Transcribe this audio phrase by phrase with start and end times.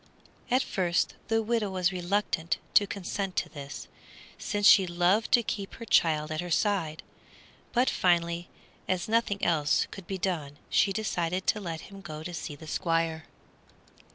[0.49, 3.87] At first the widow was reluctant to consent to this,
[4.39, 7.03] since she loved to keep her child at her side,
[7.71, 8.49] but finally,
[8.87, 12.65] as nothing else could be done, she decided to let him go to see the
[12.65, 13.25] Squire.